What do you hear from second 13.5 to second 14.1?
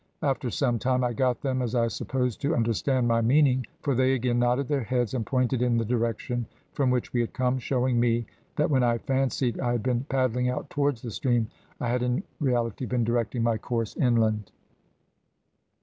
course